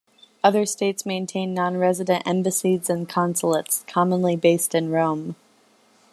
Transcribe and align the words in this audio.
Other 0.43 0.65
states 0.65 1.05
maintain 1.05 1.53
non-resident 1.53 2.25
embassies 2.25 2.89
and 2.89 3.07
consulates, 3.07 3.83
commonly 3.87 4.35
based 4.35 4.73
in 4.73 4.89
Rome. 4.89 5.35